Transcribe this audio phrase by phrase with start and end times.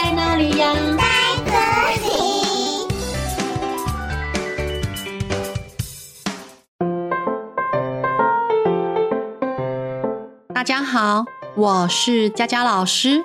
[0.00, 0.72] 在哪里呀？
[0.96, 1.02] 在
[1.44, 1.50] 这
[2.06, 2.08] 里。
[10.54, 11.24] 大家好，
[11.56, 13.24] 我是佳佳老师。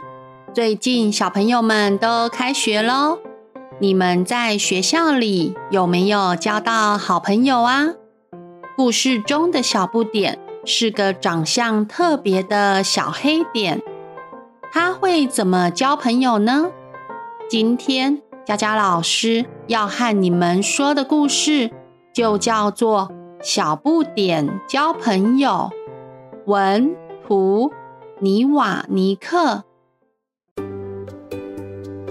[0.51, 3.19] 最近小朋友们都开学喽，
[3.77, 7.89] 你们在学校里有没有交到好朋友啊？
[8.75, 13.83] 故事中的小不点是个长相特别的小黑点。
[14.75, 16.71] 他会怎么交朋友呢？
[17.47, 21.69] 今天佳佳老师要和你们说的故事
[22.11, 23.07] 就叫做
[23.43, 25.69] 《小不点交朋友》。
[26.47, 26.95] 文
[27.27, 27.71] 图
[28.19, 29.63] 尼瓦尼克。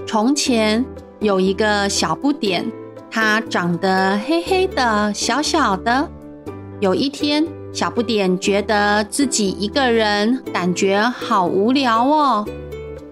[0.07, 0.85] 从前
[1.19, 2.71] 有一个小不点，
[3.11, 6.09] 他长得黑黑的、小小的。
[6.79, 12.47] 有一天，小不点觉得自己一个人，感觉好无聊哦。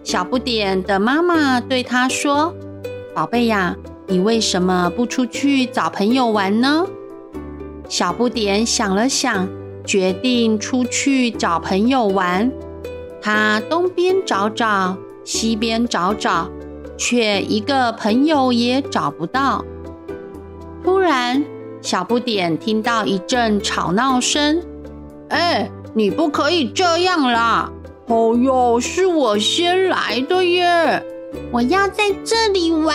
[0.04, 2.54] 小不点的妈妈对他说
[3.14, 3.74] ：“宝贝呀，
[4.06, 6.86] 你为什么不出去找朋友玩呢？”
[7.88, 9.48] 小不点想了想，
[9.84, 12.52] 决定出去找朋友玩。
[13.22, 16.50] 他东边找找，西边找找，
[16.96, 19.64] 却一个朋友也找不到。
[20.84, 21.44] 突然，
[21.82, 24.62] 小不点听到一阵吵闹声
[25.30, 27.72] ：“哎，你不可以这样啦！
[28.06, 31.02] 哦哟，是我先来的耶！
[31.50, 32.94] 我要在这里玩。”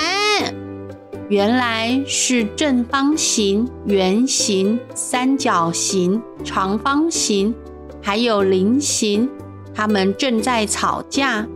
[1.30, 7.56] 原来是正方形、圆形、三角形、长方形，
[8.02, 9.28] 还有菱形，
[9.73, 11.47] 他们正在吵架。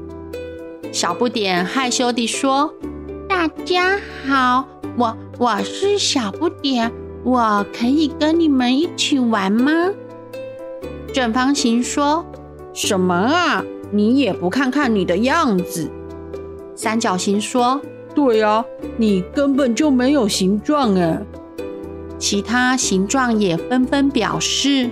[0.91, 2.73] 小不点害羞地说
[3.30, 4.66] ：“大家好，
[4.97, 6.91] 我我是小不点。”
[7.23, 9.72] 我可以跟你们一起玩吗？
[11.14, 12.25] 正方形说
[12.73, 13.64] ：“什么啊？
[13.92, 15.90] 你也不看看你的样子。”
[16.75, 17.81] 三角形说
[18.16, 18.63] ：“对啊，
[18.97, 21.22] 你根本就没有形状哎。”
[22.18, 24.90] 其他形状也纷纷表示：“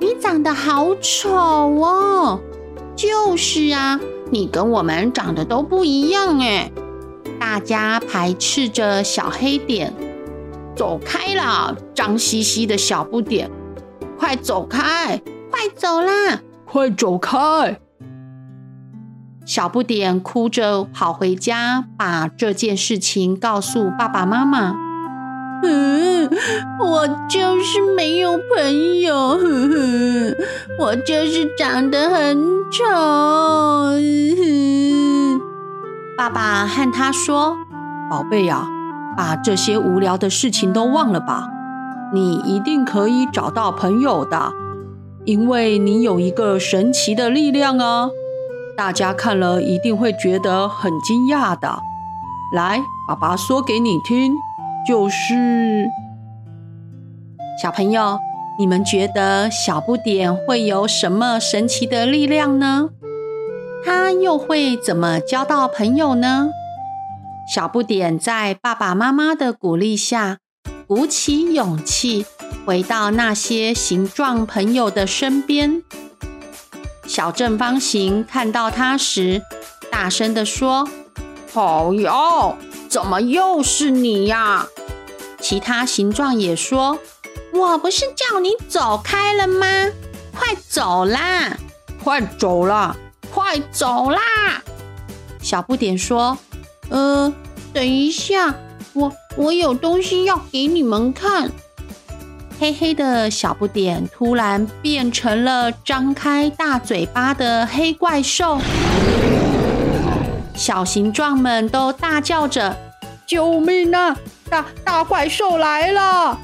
[0.00, 2.40] 你长得好丑哦！”
[2.96, 6.70] 就是啊，你跟我们长得都不一样哎。
[7.38, 9.92] 大家排斥着小黑点。
[10.74, 13.50] 走开啦，脏兮兮的小不点！
[14.18, 15.20] 快走开！
[15.50, 16.40] 快走啦！
[16.64, 17.78] 快走开！
[19.44, 24.76] 小不点哭着跑回家，把这件事情告诉爸爸妈妈。
[25.64, 26.30] 嗯，
[26.80, 30.34] 我就是没有朋友，哼哼，
[30.78, 32.36] 我就是长得很
[32.70, 32.84] 丑。
[34.36, 35.40] 哼。
[36.16, 37.56] 爸爸和他说
[38.08, 38.68] ：“宝贝呀。”
[39.16, 41.48] 把这些无聊的事情都忘了吧，
[42.12, 44.52] 你一定可以找到朋友的，
[45.24, 48.10] 因为你有一个神奇的力量啊！
[48.76, 51.78] 大家看了一定会觉得很惊讶的。
[52.54, 54.32] 来，爸爸说给你听，
[54.88, 55.86] 就是
[57.62, 58.18] 小朋友，
[58.58, 62.88] 你们觉得小不点会有什么神奇的力量呢？
[63.84, 66.48] 他又会怎么交到朋友呢？
[67.46, 70.38] 小不点在爸爸妈妈的鼓励下，
[70.86, 72.24] 鼓起勇气
[72.64, 75.82] 回到那些形状朋友的身边。
[77.06, 79.42] 小正方形看到他时，
[79.90, 80.88] 大声地说
[81.52, 82.56] ：“好哟，
[82.88, 84.66] 怎么又是你呀？”
[85.40, 86.98] 其他形状也说
[87.52, 89.66] ：“我不是叫你走开了吗？
[90.32, 91.58] 快走啦！
[92.02, 92.96] 快走啦！
[93.30, 94.20] 快走啦！”
[95.42, 96.38] 小不点说。
[96.90, 97.32] 呃，
[97.72, 98.54] 等一下，
[98.92, 101.50] 我我有东西要给你们看。
[102.60, 108.60] 黑黑的小不点突然变成了张开大嘴巴的黑怪兽，
[110.54, 112.76] 小形状们都大叫着
[113.26, 114.16] ：“救命啊！
[114.48, 116.38] 大大怪兽来了，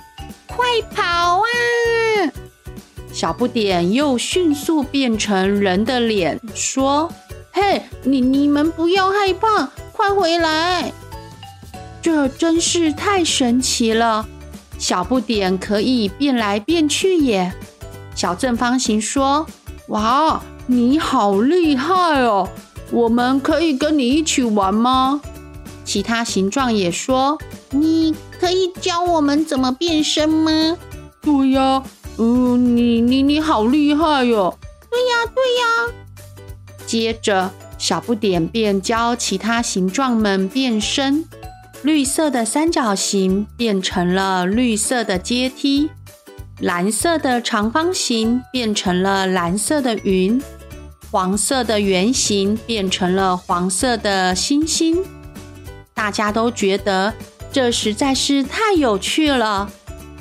[0.49, 1.03] 快跑
[1.39, 1.45] 啊！”
[3.13, 7.09] 小不点又迅速变成人的脸，说
[7.53, 9.69] ：“嘿，你你们不要害怕。”
[9.99, 10.93] 快回来！
[12.01, 14.25] 这真是太神奇了，
[14.79, 17.53] 小不点可以变来变去耶。
[18.15, 19.45] 小正方形说
[19.91, 22.49] ：“哇，你好厉害哦！
[22.93, 25.21] 我们可以跟你一起玩吗？”
[25.85, 27.37] 其他形状也说
[27.71, 30.79] ：“你可以教我们怎么变身吗？”
[31.21, 31.83] 对呀，
[32.19, 34.57] 嗯，你你你好厉害哟！
[34.89, 35.93] 对呀，对呀。
[36.87, 37.51] 接着。
[37.79, 41.25] 小不点便教其他形状们变身，
[41.83, 45.89] 绿色的三角形变成了绿色的阶梯，
[46.59, 50.43] 蓝色的长方形变成了蓝色的云，
[51.11, 55.05] 黄色的圆形变成了黄色的星星。
[55.95, 57.15] 大家都觉得
[57.53, 59.71] 这实在是太有趣了。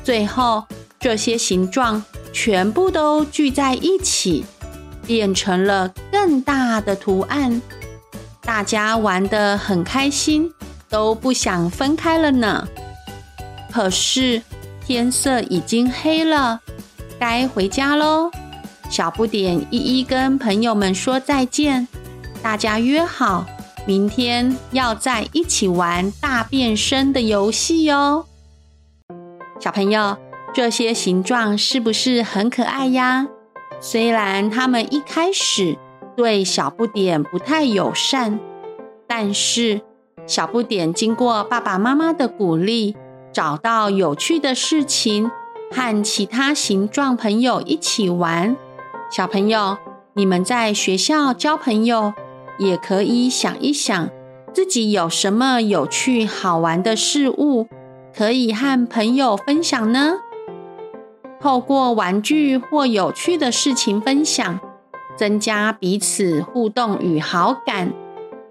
[0.04, 0.63] 最后，
[1.00, 4.45] 这些形状全部都聚在一起，
[5.07, 7.59] 变成了更大的图案。
[8.42, 10.54] 大家玩得很开心，
[10.89, 12.68] 都不想分开了呢。
[13.71, 14.42] 可是
[14.86, 16.62] 天色已经黑了，
[17.18, 18.30] 该回家喽。
[18.89, 21.88] 小不点一一跟朋友们说再见，
[22.42, 23.45] 大家约好。
[23.86, 28.25] 明天要在一起玩大变身的游戏哟，
[29.62, 30.18] 小朋友，
[30.54, 33.27] 这些形状是不是很可爱呀？
[33.79, 35.77] 虽然他们一开始
[36.15, 38.39] 对小不点不太友善，
[39.07, 39.81] 但是
[40.25, 42.95] 小不点经过爸爸妈妈的鼓励，
[43.31, 45.29] 找到有趣的事情，
[45.71, 48.57] 和其他形状朋友一起玩。
[49.12, 49.77] 小朋友，
[50.13, 52.13] 你们在学校交朋友，
[52.57, 54.09] 也可以想一想，
[54.51, 57.68] 自己有什么有趣好玩的事物
[58.13, 60.15] 可以和朋友分享呢？
[61.39, 64.60] 透过玩具或有趣的事情分享，
[65.16, 67.94] 增加彼此互动与好感。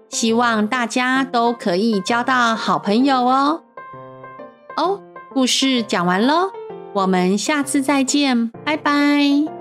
[0.09, 3.61] 希望大家都可以交到好朋友哦。
[4.77, 5.01] 哦，
[5.33, 6.51] 故事讲完喽，
[6.93, 9.56] 我们下次再见，拜拜。